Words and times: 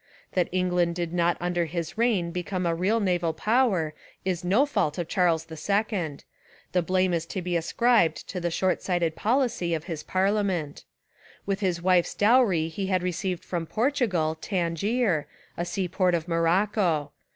That 0.31 0.49
England 0.51 0.95
did 0.95 1.13
not 1.13 1.37
under 1.39 1.65
his 1.65 1.95
reign 1.95 2.31
become 2.31 2.65
a 2.65 2.73
real 2.73 2.99
naval 2.99 3.33
power 3.33 3.93
is 4.25 4.43
no 4.43 4.65
fault 4.65 4.97
of 4.97 5.07
Charles 5.07 5.45
II: 5.51 6.17
the 6.71 6.81
blame 6.81 7.13
is 7.13 7.27
to 7.27 7.39
be 7.39 7.55
ascribed 7.55 8.27
to 8.29 8.39
the 8.39 8.49
shortsighted 8.49 9.15
policy 9.15 9.75
of 9.75 9.83
his 9.83 10.01
par 10.01 10.29
liament. 10.29 10.85
With 11.45 11.59
his 11.59 11.83
wife's 11.83 12.15
dowry 12.15 12.67
he 12.67 12.87
had 12.87 13.03
re 13.03 13.11
ceived 13.11 13.43
from 13.43 13.67
Portugal, 13.67 14.33
Tangier, 14.33 15.27
a 15.55 15.65
seaport 15.65 16.15
of 16.15 16.27
Morocco. 16.27 17.11